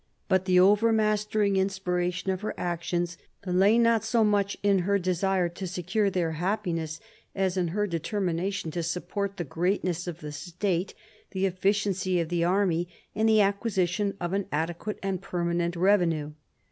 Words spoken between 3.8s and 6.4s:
so much in her desire to secure their